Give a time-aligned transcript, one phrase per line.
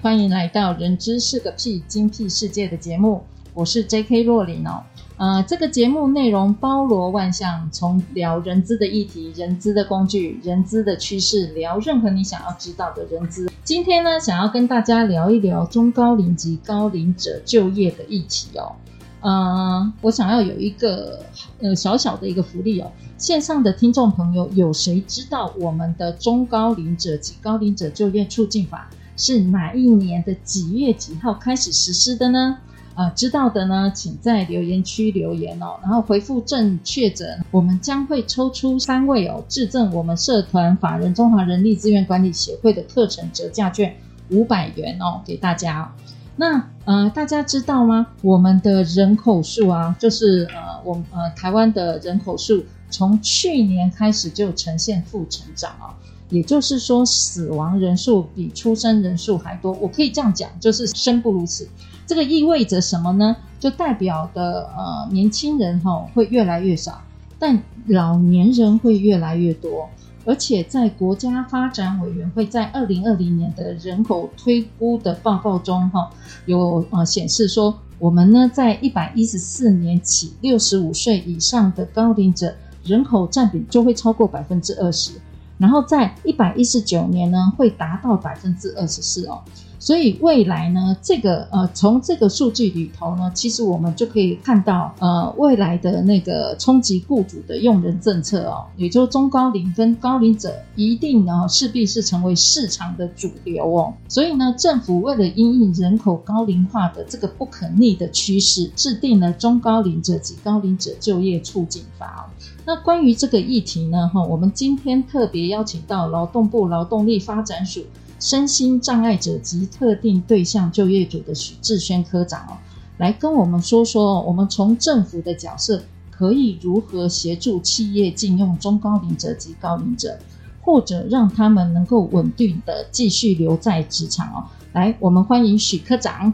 [0.00, 3.20] 欢迎来到《人资是个屁精辟世界》的节目，
[3.52, 4.22] 我是 J.K.
[4.22, 4.84] 若琳哦。
[5.16, 13.50] 呃，这个节目内容包罗万象，从聊人资的议题、人资的工具、人资的趋势，聊任何你想要知道的人资。
[13.64, 18.76] 今天呢，想要跟大家聊一聊中高龄及高龄者就业的议题哦。
[19.20, 21.24] 呃，我想要有一个
[21.60, 28.88] 呃小小的一个福利哦，线上的听众朋友，有谁知道我们的中高龄者及高龄者就业促进法？
[29.18, 32.56] 是哪一年的几月几号开始实施的呢？
[32.94, 43.94] 啊、知道的呢，请在留言区留言哦，然后回复正确者，我们将会抽出三位哦，致赠我们社团法人中华人力资源管理协会的课程折价券
[44.30, 45.94] 五百元哦，给大家、
[46.34, 48.08] 那呃，大家知道吗？
[48.22, 55.94] 我们的人口数啊，就是呃，我呃台湾的人口数从去年开始就呈现负成长啊、哦。
[56.30, 59.72] 也就是说，死亡人数比出生人数还多。
[59.72, 61.68] 我可以这样讲，就是生不如死。
[62.06, 63.36] 这个意味着什么呢？
[63.58, 67.02] 就代表的呃，年轻人哈、哦、会越来越少，
[67.38, 69.88] 但老年人会越来越多。
[70.24, 76.10] 而且在国家发展委员会在二零二零年的人口推估的报告中哈、
[76.44, 82.54] 有呃显示说，我们呢在一百一十四年起，六十五岁以上的高龄者
[82.84, 85.12] 人口占比就会超过百分之二十。
[85.58, 89.42] 然后在一百一十九年呢，会达到百分之二十四哦。
[89.80, 103.94] 所以未来呢，这个呃，从这个数据里头呢，其实我们就可以看到，呃，未来的那个冲击雇主的用人政策哦，也就是中高龄跟高龄者一定呢，势必是成为市场的主流哦。
[104.08, 112.28] 所以呢，政府为了因应人口高龄化的这个不可逆的趋势，制定了中高龄者及高龄者就业促进法。
[112.66, 117.84] 那关于这个议题呢，哈，我们今天特别邀请到劳动部劳动力发展署。
[118.28, 122.58] 身心障碍者及特定对象就业组的许志轩科长哦，
[122.98, 130.18] 来跟我们说说，我们从政府的角色可以如何协助企业禁用中高龄者及高龄者，
[130.60, 134.44] 或者让他们能够稳定的继续留在职场哦。
[134.74, 136.30] 来，我们欢迎许科长。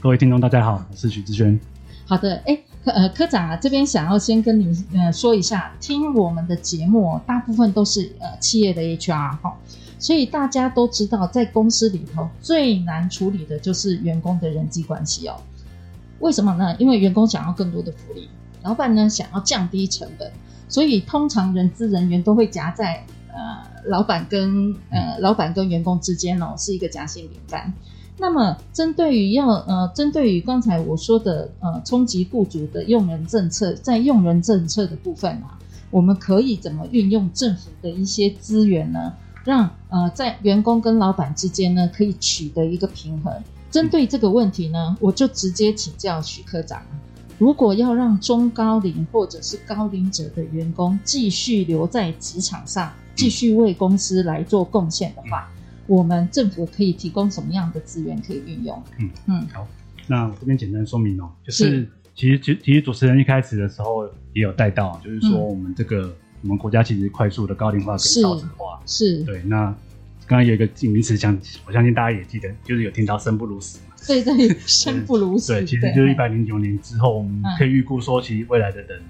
[0.00, 1.60] 各位听众，大家好，我是许志轩。
[2.06, 9.54] 好的，哎，科呃科长啊，这边想要先跟你呃说一下，听我们的节目，大部分都是呃企业的 HR 哈。
[10.04, 15.36] 所以大家都知道，在公司里头最难处理的就是员工的人际关系哦。
[16.18, 16.76] 为什么呢？
[16.78, 18.28] 因为员工想要更多的福利，
[18.62, 20.30] 老板呢想要降低成本，
[20.68, 27.72] 所以通常人资人员都会夹在呃老板跟呃老板跟员工之间哦，是一个夹心饼干。
[28.18, 35.58] 那么针对于要呃针对于刚才我说的呃冲击雇主的用人政策，在用人政策的部分啊，
[35.90, 39.14] 我们可以怎么运用政府的一些资源呢？
[39.44, 43.32] 让呃，在员工跟老板之间呢，可以取得一个平衡。
[43.70, 46.80] 针对这个问题呢，我就直接请教许科长：
[47.38, 55.50] 如果要让中高龄或者是高龄者的员工继续留在职场上，继续为公司来做贡献的话，
[55.86, 58.82] 我们政府可以提供什么样的资源可以运用？
[58.98, 59.66] 嗯嗯，好，
[60.06, 66.14] 那我这边简单说明哦，就是，是其实其其实主持人一开始的时候也有带到，就是说我们这个。
[66.44, 69.42] 嗯我们国家其实快速的高龄化跟少子化，是，是对。
[69.44, 69.64] 那
[70.26, 71.34] 刚刚有一个名词，讲
[71.66, 73.94] 我相信大家也记得，就是有听到“生不如死”嘛。
[74.06, 75.54] 对对， 生不如死。
[75.54, 79.00] 对，其实就是一百零九年之后，我们可以预估说，其实未来的人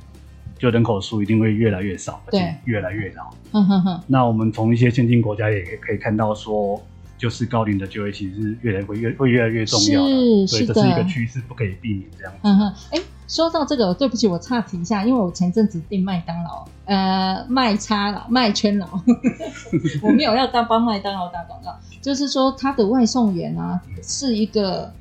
[0.57, 3.35] 就人口数一定会越来越少，而且越来越老。
[3.51, 4.01] 嗯哼哼。
[4.07, 6.81] 那我们从一些先进国家也可以看到说，
[7.17, 12.39] 就是高龄的就业其实是越来会越会越来越重要的，所以这是一个趋势，不可以避免这样子。
[12.43, 13.01] 嗯哼，哎。
[13.27, 18.87] 说到这个，对不起，我岔题一下，因为我前阵子订麦当劳，呃，麦差了，麦圈了，
[20.05, 24.93] 我没有要当帮麦当劳打广告，就是说他的外送员啊是一个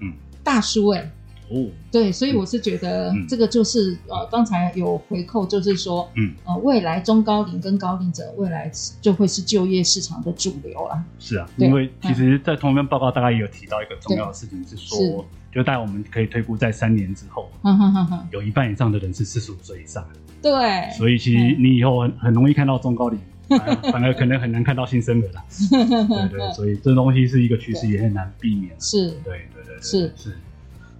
[0.41, 1.11] 大叔哎、欸。
[1.49, 11.03] 哦，对，所以我是觉得这个就是、嗯、呃，刚才有回扣，就是说，嗯，呃，未来中高龄跟高龄者未来就会是就业市场的主流了。
[11.19, 20.03] 是啊，因为其实，在同一份报告大概也有提到一个重要的事情，是说，就大概我们可以推估在三年之后，嗯哼哼哼，有一半以上的人是四十五岁以上。
[20.41, 23.19] 对，所以其实你以后很很容易看到中高龄
[23.91, 25.43] 反而可能很难看到新生儿了。
[25.69, 28.73] 对对，所以这东西是一个趋势，也很难避免。
[28.79, 30.35] 是，对对对，是是。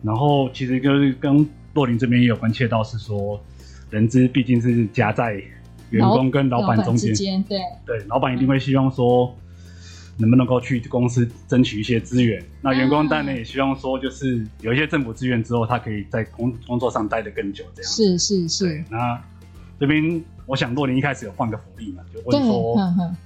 [0.03, 3.44] 然后其实跟跟洛林这边也有关切到，是说
[3.89, 5.41] 人资毕竟是夹在
[5.89, 9.35] 员工跟老板中间，对对，老板一定会希望说。
[10.15, 12.39] 能不能够去公司争取一些资源？
[12.61, 17.91] 那员工当然也希望说，就是有一些政府资源之后，他可以在工工作上待得更久，这样。
[17.91, 18.83] 是是是。
[18.91, 19.19] 那
[19.79, 22.74] 这边我想若琳一开始有换个福利嘛，就问说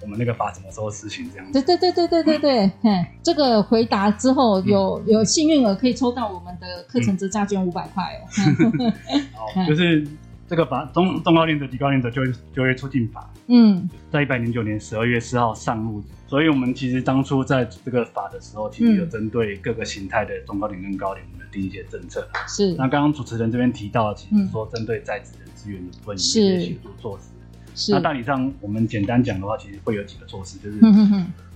[0.02, 1.62] 我们那个法什么时候实行这样子？
[1.62, 2.72] 对对对对对对对。
[2.84, 8.94] 嗯， 这个回答之后有有幸运儿可以抽到我们的课程折价券五百块哦。
[9.56, 10.08] 好， 就是
[10.48, 16.04] 这个法中中高龄者低高龄者就业就业促进法，嗯，在一百零九年十二月四号上路。
[16.30, 22.28] 所以，我们其实当初在这个法的时候，其实有针对各个形态的中高龄跟高龄的定一些政策。
[22.46, 22.74] 是。
[22.74, 27.30] 那刚刚主持人这边提到，其实说针对在职的资源的部分，有一些协助措施。
[27.74, 27.92] 是。
[27.92, 30.78] 那大体上，我们简单讲的话，其实会有几个措施，就是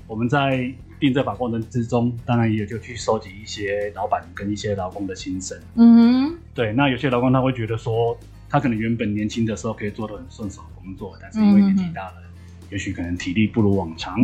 [0.07, 5.57] 我们在定这法过程之中，当然也就去收集一些老板跟一些劳工的心声。
[5.75, 6.37] 嗯哼。
[6.53, 8.17] 对，那有些劳工他会觉得说，
[8.49, 12.15] 他可能原本年轻的时候可以做的很顺手工作，但是因为年纪大了。
[12.71, 14.15] 也许可能体力不如往常，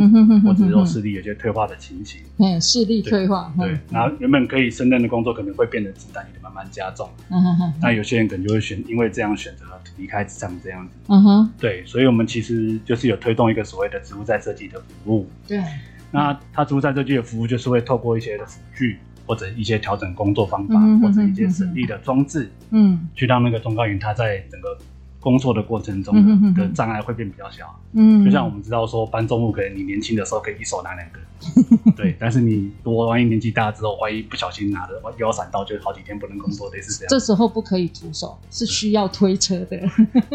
[0.41, 2.21] 或者说视力有些退化的情形。
[2.37, 3.53] 嗯，视力退化。
[3.57, 7.09] 对，然后原本可以胜任的工作，可能会变得负担也慢慢加重。
[7.29, 7.73] 嗯哼哼。
[7.81, 9.65] 那有些人可能就会选，因为这样选择
[9.97, 10.93] 离开职场这样子。
[11.07, 11.51] 嗯哼。
[11.59, 15.29] 对，所以我们其实就是有推动一个所谓的植物在设计的服务。
[15.45, 15.61] 对。
[16.09, 24.77] 那他植物在设计的服务，就是会透过一些的辅具，或者一些调整工作方法，或者一些省力的装置，嗯，去让那个中高龄他在整个。
[25.19, 31.19] 工作的过程中的障碍会变比较小，嗯，就像我们知道说搬重物，可能你年轻的时候可以一手拿两个，
[31.97, 37.09] 对，但是你如果万一年纪大之后，万一不小心拿的腰闪到，就好几天不能工作，类似这样。
[37.09, 39.77] 这时候不可以徒手，是需要推车的，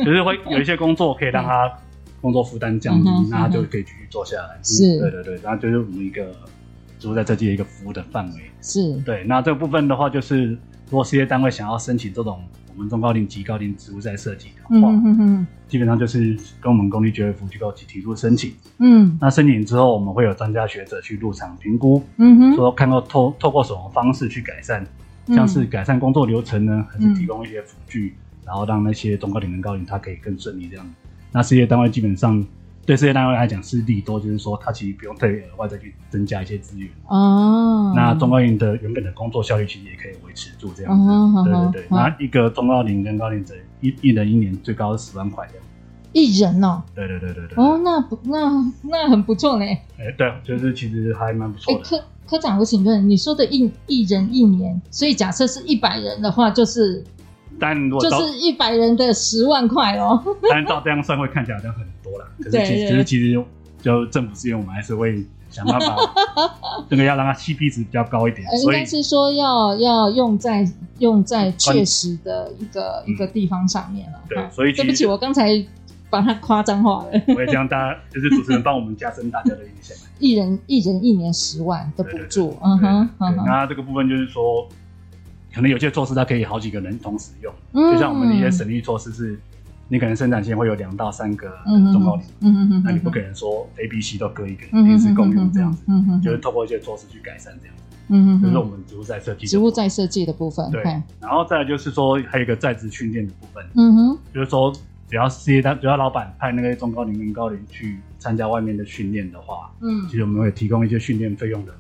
[0.05, 1.73] 就是会有一些工作可以让他
[2.21, 4.59] 工作负担降低，那他就可以继续做下来。
[4.63, 6.35] 是，对对对，然后就是我们一个
[6.99, 8.51] 职务再设计的一个服务的范围。
[8.61, 8.97] 是。
[9.03, 10.49] 对，那这个部分的话，就是
[10.91, 12.43] 如果事业单位想要申请这种。
[12.75, 24.87] 我们中高龄及高龄植物在设计的话，嗯嗯，基本上就是跟我们公立教育服务机构提提出申请，嗯，那申请之后，我们会有专家学者去入场评估，嗯哼，说看到透透过什么方式去改善，
[25.29, 28.15] 像是改善工作流程呢，还是提供一些辅具，
[28.45, 30.87] 然后让那些中高龄跟高龄他可以更顺利这样。
[31.31, 32.45] 那事业单位基本上。
[32.85, 37.93] 对事业单位来讲是利多，就是说他其实不用特别额外再去增加一些资源哦。
[37.95, 41.09] 那中高龄的原本的工作效率其实也可以维持住这样子。
[41.09, 41.87] 哦、对对对。
[41.89, 45.65] 那、哦、一个中高龄跟高龄者一一人一年最高是十万块这样。
[46.13, 46.83] 一人哦。
[46.93, 47.65] 对对对对对。
[47.65, 49.65] 哦，那不那那很不错呢。
[49.65, 51.79] 哎，对，就是其实还蛮不错的。
[51.79, 57.05] 哎，科科长，我请问你说的一一人一年，所以假设是一百人的话，就是。
[57.63, 60.21] 但如果就是一百人的十万块哦。
[60.51, 63.45] 但照这样算会看起来好像很多了，可是其实其实
[63.81, 65.97] 就政府资源，我们还是会想办法，
[66.91, 68.45] 这个要让它 CP 值比较高一点。
[68.61, 70.69] 应该是说要要用在
[70.99, 74.19] 用在确实的一个一个地方上面了。
[74.29, 75.65] 对，所以对不起，我刚才
[76.11, 77.11] 把它夸张化了。
[77.29, 79.97] 我也希望大家就是主持人 帮我们加深大家的印象。
[80.19, 83.09] 一人一人一年十万的补助，嗯哼，
[83.47, 84.69] 那这个部分就是说。
[85.55, 87.53] 可能有些措施它可以好几个人同时用，
[87.93, 89.39] 就像我们的一些省力措施是，
[89.89, 91.49] 你可能生产线会有两到三个
[91.93, 100.83] 中高龄，嗯嗯嗯，那你不可能说 A、B、C 都各一个，临时共用这样子，嗯，就是透过一些措施去改善这样子，嗯嗯，就是我们植物再设计，植物再设计的部分，对，
[101.21, 104.73] 然后再来就是说还有一个在职训练的部分，嗯哼，就是说
[105.09, 111.73] 只要事业单，只要老板派那个中高龄跟高龄去参加外面的训练的话，嗯，其实我们会提供一些训练费用的。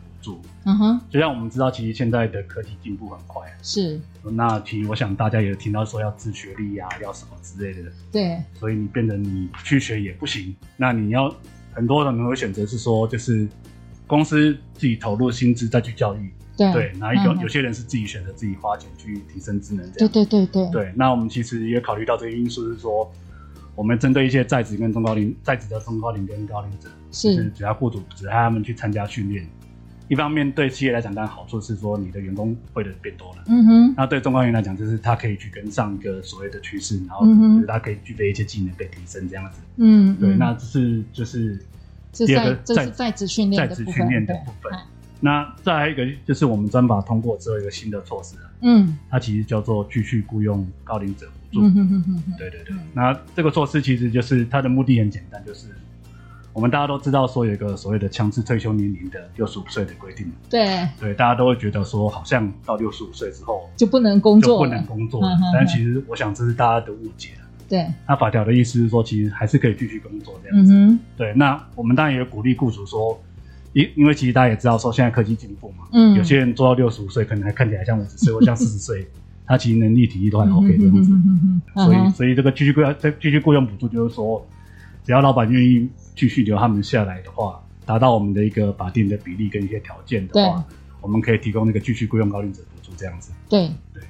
[0.64, 4.00] 嗯哼，就像我们知道，其实现在的科技进步很快，是。
[4.22, 7.90] 那其实我想大家也听到说要自学历呀，要什么之类的。
[8.12, 8.38] 对。
[8.54, 11.34] 所以你变成你去学也不行，那你要
[11.72, 13.48] 很多人会选择是说，就是
[14.06, 16.32] 公司自己投入薪资再去教育。
[16.56, 16.72] 对。
[16.72, 20.12] 对，然后有有些人是自己选择自己花钱去提升智能这样。
[20.12, 20.70] 对对对对。
[20.70, 23.10] 对，那我们其实也考虑到这个因素，是说
[23.74, 29.48] 我们针对一些在职跟中高龄在职的中高龄跟高龄者，是只要雇主只派他们去参加训练。
[30.12, 33.44] 一方面对企业来讲，当然好处是说你的员工会的变多了。
[33.46, 33.94] 嗯哼。
[33.96, 39.62] 那对中高龄来讲，就是他可以去跟上一个所谓的趋势，然后就是他可以具备一些技能被提升这样子。
[39.76, 40.14] 嗯。
[40.16, 41.58] 对，那这是就是
[42.12, 44.70] 第二个在在职训练在职训练的部分。
[45.20, 48.36] 那再来一个就是我们专法通过之后一个新的措施。
[48.60, 48.98] 嗯。
[49.08, 51.64] 它其实叫做继续雇佣高龄者补助。
[51.64, 52.22] 嗯哼哼哼。
[52.36, 52.76] 对对对。
[52.92, 55.68] 那这个措施其实就是它的目的很简单，就是。
[56.52, 60.30] 我们大家都知道，说有一个所谓的强制退休年龄的六十五岁的规定。
[60.50, 65.22] 对对，大家都会觉得说，好像到六十五岁之后就不能工作，就不能工作。
[65.54, 67.48] 但其实，我想这是大家的误解了。
[67.68, 67.86] 对。
[68.06, 70.72] 那法条的意思是说，其实还是可以继续工作这样子。
[70.74, 70.98] 嗯。
[71.16, 73.18] 对，那我们当然也鼓励雇主说，
[73.72, 79.08] 因因为其实大家也知道说，现在科技进步嘛，嗯，有些人做到六十五岁，可能还看起来像五十岁 或像四十岁，
[79.46, 81.10] 他其实能力体力都还 OK 这样子。
[81.74, 84.46] 所以，所以这个继续雇这继续雇佣补助就是说，
[85.02, 90.64] 只要老板愿意继续留他们下来的话，达到我们的一个法定的比例跟一些条件的话，
[91.00, 93.32] 我们可以提供那个继续雇佣高龄者补助这样子。
[93.48, 94.02] 对对。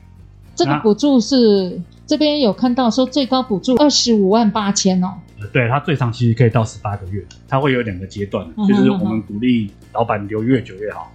[0.54, 5.14] 这个补助是这边有看到说最高补助二十五万八千哦。
[5.52, 11.10] 对，它最长其实可以到十八个月，它会有两个阶段，就是我们鼓励老板留越久越好。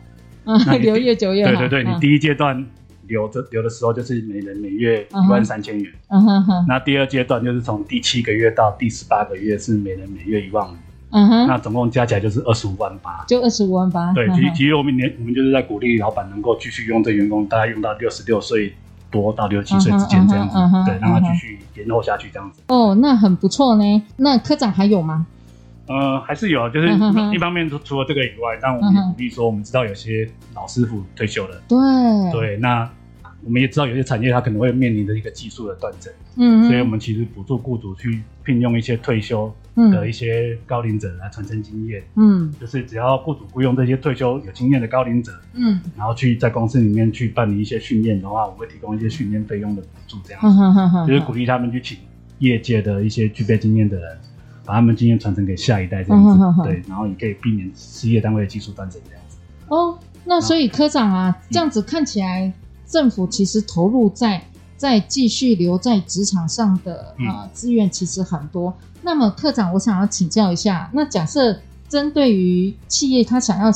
[0.45, 1.51] 嗯，留越久越好。
[1.51, 2.65] 对对对，你第一阶段
[3.07, 5.91] 留着留的时候就是每人每月一万三千元。
[6.09, 6.65] 嗯哼哼。
[6.67, 10.75] 那第二阶段就是从第七个月到第十八个月是每人每月一万五。
[11.11, 11.47] 嗯哼。
[11.47, 13.23] 那总共加起来就是二十五万八。
[13.27, 14.13] 就二十五万八。
[14.13, 18.73] 对，其实其实我们年我们就是在鼓励老板能够继续用这员工，大概用到六十六岁。
[19.09, 22.61] 多到六七岁之间这样子，对，让他继续延后下去这样子。
[22.67, 24.03] 哦，那很不错呢。
[24.17, 25.25] 那科长还有吗？
[25.87, 26.89] 呃，还是有，就是
[27.33, 31.77] 一方面除除了这个以外，但我们也鼓励说，我们知道有些老师傅退休了，对
[32.33, 32.89] 对，那。
[33.43, 51.97] 我们也知道有些产业它可能会面临着一个技术的断层，嗯，所以我们其实补助雇主去聘用一些退休的一些高龄者来传承经验，嗯，就是只要雇主雇佣这些退休有经验的高龄者，嗯，然后去在公司里面去办理一些训练的话，我会提供一些训练费用的补助，这样子，就是鼓励他们去请
[52.39, 54.17] 业界的一些具备经验的人，
[54.65, 59.37] 把他们经验传承给下一代，这样子，对，然后也可以避免事业单位的技术断层这样子。
[59.67, 62.51] 哦，那所以科长啊，这样子看起来。
[62.87, 64.43] 政府其实投入在
[64.77, 68.73] 在继续留在职场上的啊资源其实很多。
[69.01, 73.71] 那么科长，我想要请教一下，那假设针对于企业，他想要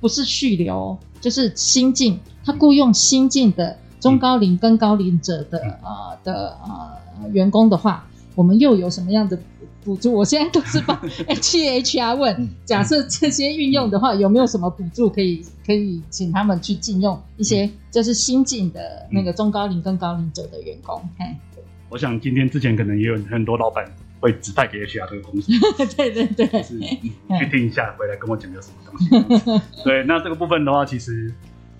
[0.00, 9.38] 不是续留，就是新进，他雇佣新进的中高龄跟高龄者的呃的呃员工的话，我们又有什么样的？
[9.86, 11.00] 补助，我现在都是帮
[11.30, 21.00] HR 问，假设这些运用的话，有没有什么补助可以可以请他们去禁用一些，就是新进的那个中高龄跟高龄者的员工？
[21.16, 21.24] 嘿，
[21.88, 23.84] 我想今天之前可能也有很多老板
[24.18, 25.52] 会指派给 HR 这个公司，
[25.96, 29.62] 对 对对，是去听一下，回来跟我讲有什么东西。
[29.84, 31.32] 对，那这个部分的话，其实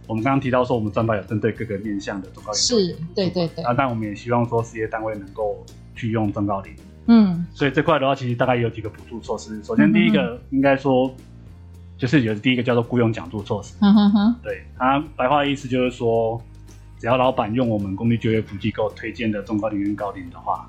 [0.06, 5.64] 我们刚刚提到说，我们专班有针对各个面向的中高龄，是，对对对，啊，但我们也希望说事业单位能够
[5.96, 6.72] 去用中高龄。
[7.06, 9.62] 嗯，所以这块的话，其实大概有几个补助措施。
[9.62, 11.14] 首先，第一个应该说，
[11.96, 13.74] 就是有第一个叫做雇佣奖助措施。
[13.80, 16.40] 嗯哼哼，对，它白话的意思就是说，
[16.98, 20.68] 只要老板用我们公立就业服务机构推荐的中高龄跟高龄的话，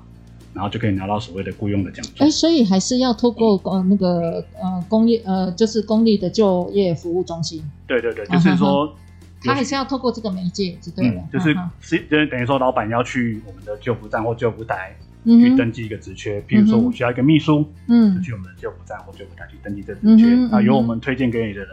[0.54, 2.24] 然后就可以拿到所谓的雇佣的奖助。
[2.24, 7.62] 哎，所以还是要透过呃那个呃公业呃就是公立的就业服务中心。
[7.86, 8.94] 对对对，就是说，
[9.42, 11.22] 他还是要透过这个媒介，就对了。
[11.32, 14.96] 就是是就是等于说，老板要去我们的救服站或救服台。
[15.36, 21.68] 去登记一个职缺，譬如说我需要一个秘书，嗯，就去我们的就服站或就服台去登记这职缺，啊，由我们推荐给你的人，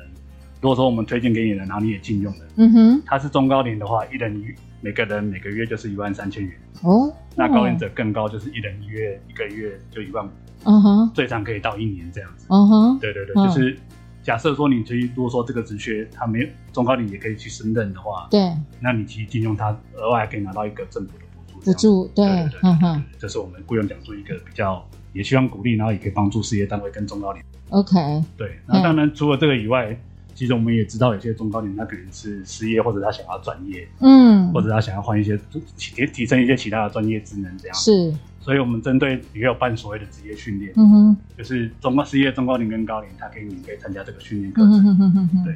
[0.61, 4.45] 如果说我们推荐给你的人，然后你也禁用的，嗯哼，他是中高龄的话，一人一
[4.81, 10.29] 每个人每个月就是一万三千元，哦，那高龄者更高，就是一人一月一个月就一万五，
[10.65, 13.77] 嗯哼，最长可以到一年这样子，嗯哼，对对对，就是
[14.21, 21.24] 假设说你其实如果说这个职缺他没有中高龄也可以去胜任的话，对，那你其实禁用他额外还可以拿到一个政府的。
[21.63, 22.25] 补助对，
[22.63, 27.41] 嗯哼，这是我们雇佣奖助一个比较，也希望鼓励，然后也可以帮助事业单位跟中高龄。
[27.69, 29.97] OK，对，那当然除了这个以外，
[30.33, 35.39] 其实我们也知道有些中高龄他可能是失业，或者他想要转业，嗯，或者他想要换一些
[35.77, 37.75] 提提升一些其他的专业职能这样。
[37.75, 45.55] 是，所以我们针对也有办所谓的职业训练，嗯哼，就是中高失业中高龄跟高龄，他可以免费参加这个训练课程，对。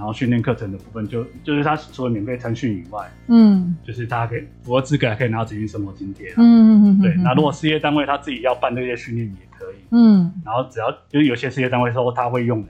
[0.00, 7.14] 然后训练课程的部分就就是他除了免费参训以外，嗯，就是他可以符合资格还可以拿到职业生活津贴，嗯嗯嗯，对。
[7.16, 10.32] 那如果事业单位他自己要办这些训练也可以，嗯。
[10.42, 12.68] 然后只要就是有些事业单位说他会用人，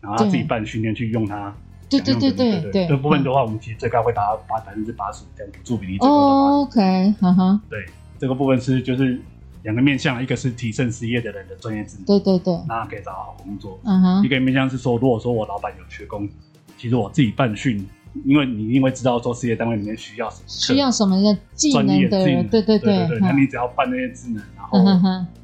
[0.00, 1.54] 然后他自己办训练去用他，
[1.90, 2.86] 对对对对对。
[2.88, 5.98] 这部分的话，我们其实最高会达到八百分之八十五这样补助比例。
[6.00, 7.60] 哦，OK，哈哈。
[7.68, 7.84] 对，
[8.18, 9.20] 这个部分是就是
[9.62, 13.78] 两个面向，一个是提升失业的人的专业知识，对对对，那可以找好工作。
[13.84, 14.24] 嗯哼。
[14.24, 16.26] 一个面向是说，如果说我老板有缺工。
[16.82, 17.86] 其实我自己办训，
[18.24, 24.80] 因为你因为知道说事业单位里面需要什么，需要什么的技能的，对对对对对，那你只要办那些技能，然后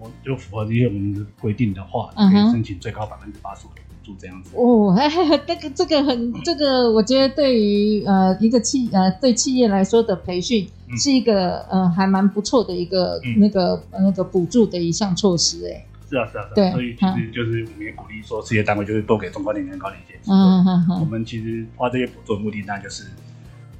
[0.00, 4.50] 我就符合这些我们的规定的话，可以申请最高百分之八十五的补助这样子。
[4.56, 4.98] 哦，
[5.46, 15.84] 这个这个很这个，我觉得对于呃一个企呃对企业来说的培训是一个呃还蛮不错的一个那个那个补助的一项措施哎。
[16.08, 20.36] 是啊，是啊，是啊，所以其实就是我们也鼓励说，事业单位就是多给中高龄跟高龄一些机会。
[20.36, 21.00] 嗯嗯嗯。
[21.00, 23.04] 我们其实花这些补助的目的，那就是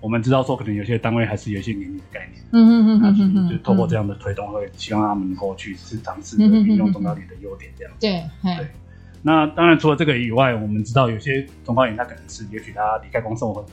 [0.00, 7.98] 我们知道说可能有些单位还是有一些年龄的概念，嗯嗯嗯嗯嗯，就透过这样的推动，会希望他们能够去试尝试运用中高龄的优点，这样子。
[8.00, 8.22] 对
[8.56, 8.68] 对。
[9.22, 13.66] 那当然除了这个以外，我们知道有些中高龄他可能是，也许他离开工作或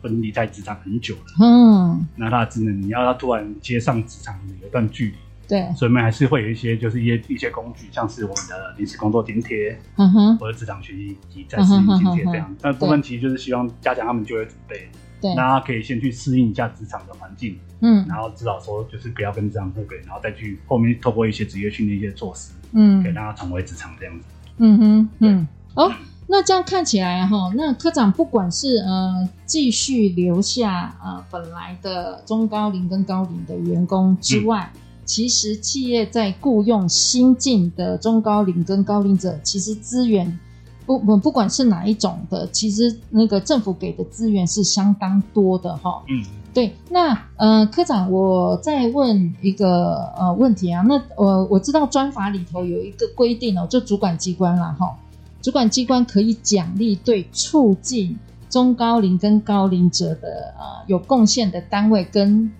[0.00, 5.14] 分离在职场很久了，嗯，那他只能你要他突然接上职场有一段距离。
[5.52, 12.56] 对，所以我们还是会有一些，就是一些一些工具，像是我们的临时工作津贴，嗯哼，或者职场学习及再适应津贴这样。
[12.62, 14.88] 那部分其实就是希望加强他们就业准备，
[15.20, 24.24] 对，那他可以先去适应一下职场的环境，嗯，然后至少说就是不要跟职场脱轨，然后再去后面透过一些职业训练一些措施，嗯，可以让他重回职场这样子。
[24.56, 25.92] 嗯哼，嗯，哦，
[26.28, 40.38] 那这样看起来哈，那科长不管是呃继续留下呃本来的中高龄跟高龄的员工之外，嗯其实企业在雇佣新进的中高龄跟高龄者，其实资源
[40.86, 46.02] 不不不管是哪一种的，其实那个政府给的资源是相当多的哈。
[46.08, 46.74] 嗯，对。
[46.88, 50.82] 那呃，科长，我再问一个呃问题啊。
[50.82, 54.96] 那呃，我知道专法里头有一个规定哦，就主管机关啦哈，
[55.42, 58.16] 主管机关可以奖励对促进
[58.48, 62.50] 中高龄跟高龄者的呃有贡献的单位跟。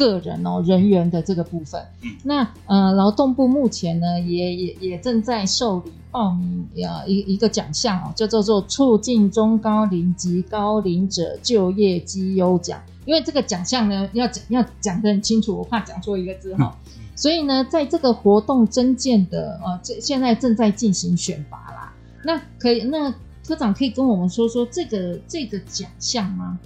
[0.00, 12.80] 个人哦，人员的这个部分，嗯、那呃，劳动部目前呢，也也也正在受理报名呃一一个奖项哦，就叫做做促进中高龄及高龄者就业绩优奖。
[13.04, 16.72] 因为这个奖项呢，要讲要讲得很清楚，我怕讲错一个字哈、哦。
[16.86, 21.92] 嗯、所以呢，在这个活动增建的呃，这现在正在进行选拔啦。
[22.24, 23.12] 那可以，那
[23.46, 26.58] 科长可以跟我们说说这个这个奖项吗？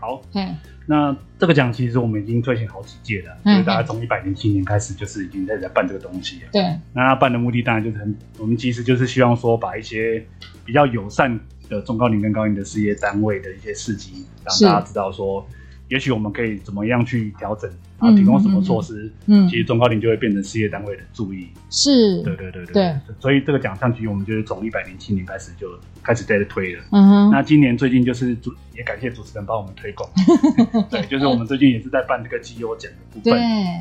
[0.00, 0.56] 哦，好，嗯。
[0.88, 6.48] 那这个奖其实我们已经推行好几届了，嗯、所以大家从一百零七年开始就是已经在在办这个东西了。
[6.52, 6.62] 对，
[6.92, 10.24] 那他办的目的当然就是很，我们其实就是希望说把一些
[10.64, 15.46] 比较友善的中高龄跟高龄的事业单位的一些事迹，让大家知道说。
[15.88, 19.12] 也许我们可以怎么样去调整，然后提供什么措施？
[19.26, 21.46] 嗯，其实中高龄就会变成事业单位的注意。
[21.70, 22.74] 是，对对对对。
[22.74, 25.68] 对，所以这个奖项其实我们就是从一百零七年开始就
[26.02, 26.82] 开始在这推了。
[26.90, 27.30] 嗯哼。
[27.30, 30.08] 那今年最近就是主也感谢主持人帮我们推广。
[30.90, 33.32] 对，就是我们最近也是在办这个绩优奖的部分。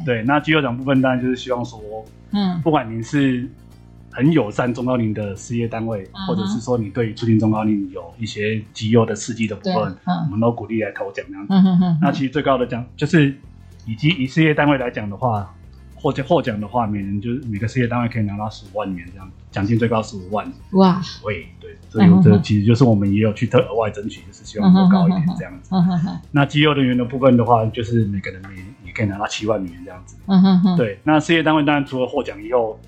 [0.06, 0.16] 对。
[0.18, 1.82] 对，那绩优奖部分当然就是希望说，
[2.32, 3.50] 嗯，不管您是。
[4.16, 6.28] 很友善中高龄的事业单位，uh.
[6.28, 9.76] 或者是说你对促进中高龄有一些绩优的刺激的部分
[10.06, 10.24] ，uh.
[10.26, 11.54] 我们都鼓励来投奖这样子。
[11.54, 11.98] Uh.
[12.02, 13.36] 那其实最高的奖就是
[13.86, 15.54] 以及以事业单位来讲的话，
[15.96, 20.50] 获奖获奖的话，每人就是每个事业单位可以拿到十五万元这样，奖金最高十五万。
[20.72, 25.76] 哇，对对，所以这其实就是我们也有去特额外争取，就是希望能够高一点这样子。
[25.76, 26.18] Uh.
[26.32, 28.56] 那绩优人员的部分的话，就是每个人每
[28.88, 30.16] 也可以拿到七万元这样子。
[30.28, 32.80] 嗯哼哼，对，那事业单位当然除了获奖以后。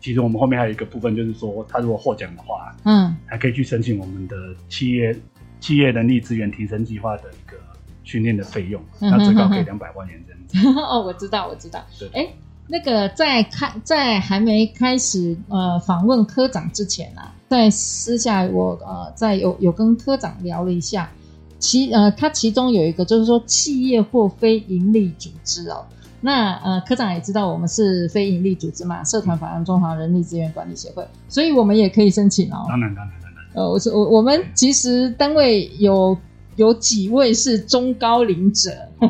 [0.00, 4.34] 其实我们后面还有一个部分，就是说，他如果获奖的话，嗯，还可以去申请我们的
[4.68, 5.14] 企业
[5.60, 7.56] 企业人力资源提升计划的一个
[8.02, 10.80] 训练的费用，那最高可以两百万元这样子。
[10.80, 11.84] 哦，我知道，我知道。
[11.98, 12.26] 对，哎，
[12.66, 21.10] 那个在开在还没开始呃访问科长之前啊，在私下我呃在有有跟科长聊了一下，
[21.58, 25.84] 其呃他其中有一个就是说企业或非营利组织哦。
[26.22, 32.66] 那呃，科长也知道我们是非营利组织嘛，社团法人中华人力资源管理协会，所以我们也可以申请哦。
[32.68, 33.44] 当然，当然，当然。
[33.54, 36.16] 呃，我说我我们其实单位有
[36.56, 38.70] 有几位是中高龄者。
[38.98, 39.08] 哦，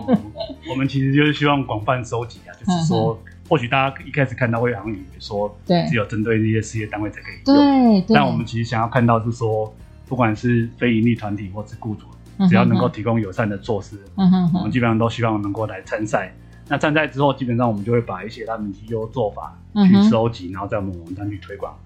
[0.71, 3.19] 我们其实就是希望广泛收集啊，就是说，
[3.49, 7.57] 或许大家一开始看到会好像以为说，对，只有针对这些事业单位才可以用。
[7.57, 8.15] 对，对。
[8.15, 9.75] 但我们其实想要看到是说，
[10.07, 12.07] 不管是非营利团体或是雇主，
[12.49, 16.33] 只要能够提供友善的措施，嗯哼，我们基本上都希望能够来参赛。
[16.71, 21.77] 那站在之后，基本上我们就会把一些他们绩优做法去收集，嗯、然后在我们网站去推广。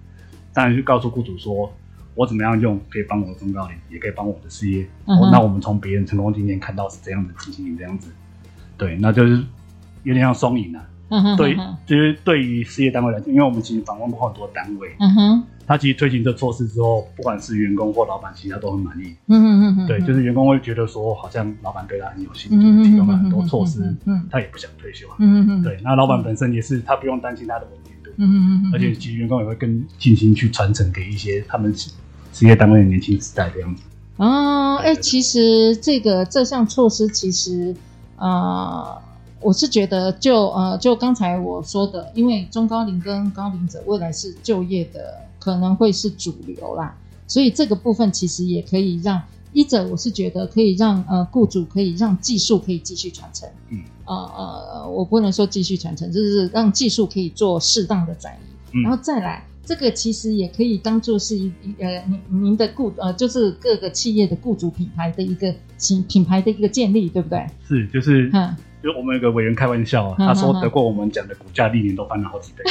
[0.53, 1.73] 当然，就告诉雇主说，
[2.13, 4.87] 我怎么样用可以帮我的中高龄，也可以帮我的事业。
[5.05, 8.11] 那我们从别人成功经验看到是这样的情形，这样子。
[8.77, 9.43] 对，那就是
[10.03, 10.87] 有点像双赢啊。
[11.09, 14.95] 嗯哼，对，就是对于事业单位来讲，因为我们其实访问过很多单位。
[14.99, 15.43] 嗯哼。
[15.67, 19.15] 他其实推行这措施之后，不管是员工或老板，其实他都很满意。
[19.27, 25.15] 嗯嗯嗯对，就是员工会觉得说，好像老板对他很有心，就是提供了很多措施，嗯，他也不想退休啊。
[25.19, 28.11] 嗯嗯对，那老板本身也是，他不用担心他的稳定度。
[28.17, 33.81] 嗯嗯嗯而且其实员工也会更尽心去传承给一些他们事业单位的年轻时代这样子。
[34.17, 37.75] 哦，哎，其实这个这项措施，其实
[38.17, 38.97] 呃，
[39.41, 45.24] 我是觉得就呃，就刚才我说的，因为中高龄跟高龄者未来是就业的。
[45.45, 49.21] 可能会是主流啦，所以这个部分其实也可以让
[49.53, 67.45] 一者，我是觉得可以让呃雇主可以让技术可以继续传承，嗯，呃呃，我不能说继续传承，就是让技术可以做适当的转移，嗯、然后再来这个其实也可以当做是一呃您您的雇呃就是各个企业的雇主品牌的一个品品牌的一个建立，对不对？
[67.67, 68.31] 是，就是。
[68.33, 68.55] 嗯
[68.85, 72.63] 就我们有个委员开玩笑啊，他说得过我们讲的股价历年都翻了好几倍，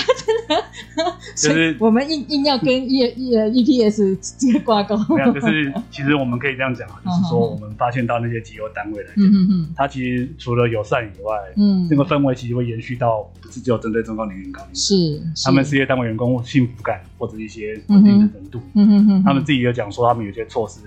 [1.34, 4.96] 真的，就是我们硬硬要跟 E E EPS 直接挂钩。
[5.12, 20.78] 没有，就是其实我们可以这样讲啊， 就是说我们发现到那些绩优单位来讲，它其实除了友善以外，嗯，那个氛围其实会延续到不是只有针对中高龄员工，是他们事业单位员工幸福感或者一些稳定的程度，嗯嗯嗯，他们自己有讲说他们有些措施，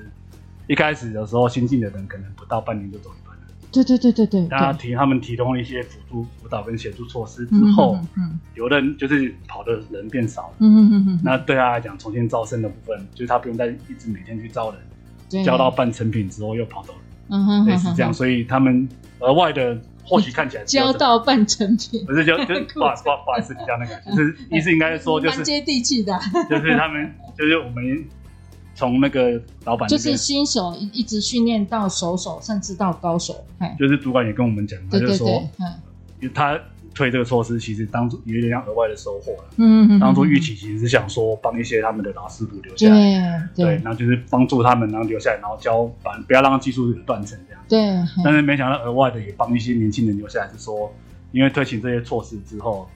[0.68, 3.37] 一开始的时候新进的人可能不到半年就走一半。
[3.72, 17.00] 对对对对对，大家提他们提供了一些辅助辅导跟协助措施之后，嗯，有的人就是跑的人变少了，嗯嗯嗯，那对他来讲，重新招生的部分，就是他不用再一直每天去招人，教到半成品之后又跑走了，
[17.30, 18.88] 嗯哼，类似这样，所以他们
[19.20, 26.18] 额外的或许看起来教到半成品，不是就就不好不好不好意思比较那个，就是 意思应该说就是接地气的，
[26.50, 28.06] 就是他们就是我们。
[28.78, 33.44] 从那个老板就是新手一直训练到熟手，甚至到高手。
[33.80, 35.50] 就是主管也跟我们讲，他就说，
[36.32, 36.60] 他
[36.94, 39.50] 推这个措施，其实当初有点像额外的收获了。
[39.56, 47.64] 嗯，当初预期其实是想说帮一些他们的老师傅留下来，对，然后就是帮助他们，然后留下来，然后教，把不要让技术断层这样。
[47.68, 48.24] 对。
[48.24, 50.94] 但是没想到额外的也帮一些年轻人留下来，是说，
[51.32, 52.88] 因为推行这些措施之后，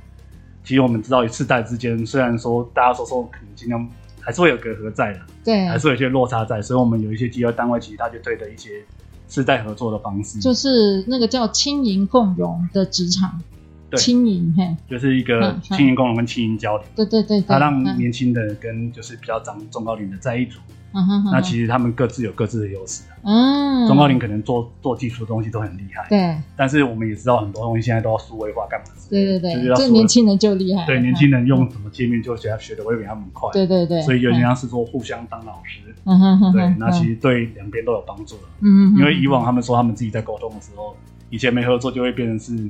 [0.63, 3.89] 其实我们知道，世代之间虽然说大家说说可能尽量。
[4.21, 8.83] 还是会有隔阂在的，对，还是有一些落差在，所以我们有一些机构单位，其实他就对的一些
[9.27, 13.41] 世代合作的方式，就是那个叫轻盈共融的职场，
[13.89, 20.59] 对，轻盈嘿，就是一个轻盈共融跟轻盈交流，对对对，他让年轻的跟就是比较长中高龄的在一组。
[20.93, 23.03] 嗯哼，那其实他们各自有各自的优势。
[23.23, 26.05] 嗯，中高龄可能做做技术的东西都很厉害。
[26.09, 26.35] 对。
[26.57, 28.87] 但是我们也知道很多东西现在都要数位化干嘛？
[29.09, 29.73] 对对对。
[29.75, 30.85] 这年轻人就厉害。
[30.85, 33.49] 对，年轻人用什么界面就学学的会比他们快。
[33.53, 34.01] 对对对。
[34.01, 35.79] 所以有点像是说互相当老师。
[36.05, 36.51] 嗯哼哼。
[36.51, 38.43] 对，那其实对两边都有帮助的。
[38.61, 38.97] 嗯嗯。
[38.97, 40.95] 因为以往他们说他们自己在沟通的时候，
[41.29, 42.69] 以前没合作就会变成是，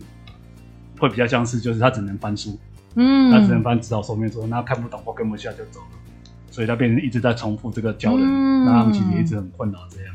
[0.99, 2.59] 会比较像是就是他只能翻书，
[2.95, 5.85] 嗯，他只能翻指导说明书，那看不懂或跟不下就走了。
[6.51, 10.13] 所以他变成一直在重复这个教人，嗯、那他们其实也一直很困扰这样。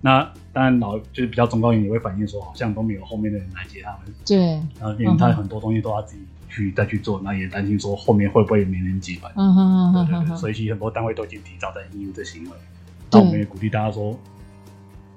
[0.00, 4.00] 那当然老就是比较中高龄也会反映说，好像都没有后面的人来接他们。
[4.26, 4.38] 对，
[4.80, 9.32] 然后变成他很多东西都要自己去再去做，那也担心说后面会不会没人接班。
[9.36, 10.36] 嗯哼对对对。
[10.36, 12.50] 所以其实很多单位都已经提早在应用这行为。
[13.10, 14.18] 那我们也鼓励大家说，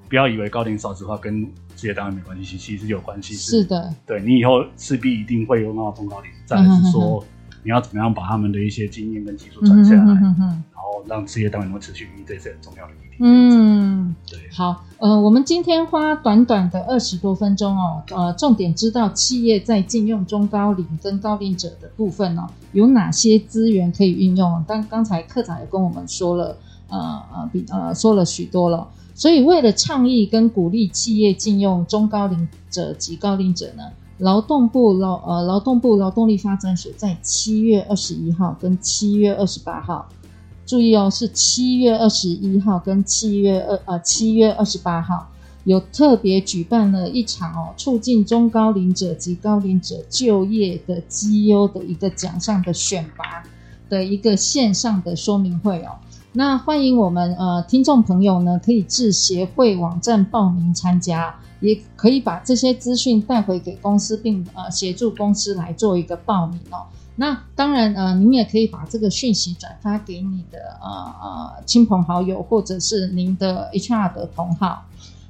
[0.08, 3.34] 不要以为高龄少子化跟事业单位没关系，其实有关系。
[3.34, 3.92] 是的。
[4.06, 6.30] 对，你以后势必一定会用到中高龄。
[6.46, 7.24] 再来是说。
[7.68, 13.18] 你要怎么样把他们的一些经验跟技术传下来，嗯、哼哼然后让事业单位能够持续运营，这是很重要的一点。
[13.20, 14.38] 嗯，对。
[14.50, 24.64] 好，呃，我们今天花短短的二十多分钟哦，呃，重点知道企业在禁用中高龄跟高龄者的部分哦，有哪些资源可以运用？
[24.66, 26.56] 但刚才课长也跟我们说了，
[26.88, 26.98] 呃
[27.34, 28.88] 呃，比呃说了许多了。
[29.14, 33.82] 所以为了倡议跟鼓励企业禁用中高龄者及高龄者呢，
[34.18, 40.08] 劳动部劳呃劳动部劳动力发展署在七月二十一号跟七月二十八号，
[40.66, 45.28] 注意哦，是七月二十一号跟七月二呃七月二十八号，
[45.62, 53.44] 有特别举办了一场哦，促进中高龄者及高龄者就业的绩优的一个奖项的选拔
[53.88, 55.92] 的一个线上的说明会哦。
[56.38, 61.34] 那欢迎我们呃听众朋友呢，可以至协会网站报名参加。
[61.58, 66.86] 也可以把这些资讯带回给公司，并呃协助公司来做一个报名哦。
[67.16, 70.88] 那当然呃，您也可以把这个讯息转发给你的呃
[71.20, 74.84] 呃亲朋好友，或者是您的 HR 的同好。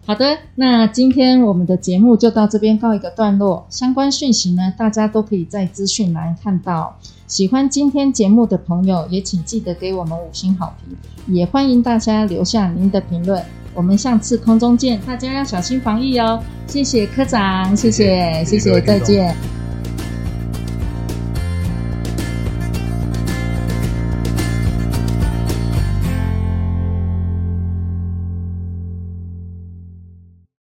[0.09, 3.67] 好的，那今天我们的节目就到这边告一个段落。
[3.69, 6.97] 相关讯息呢，大家都可以在资讯栏看到。
[7.27, 10.97] 喜欢今天节目的朋友，也请记得给我们五星好评，
[11.37, 13.45] 也欢迎大家留下您的评论。
[13.75, 16.43] 我们下次空中见，大家要小心防疫哦。
[16.67, 19.37] 谢谢科长，谢谢，谢谢，再见。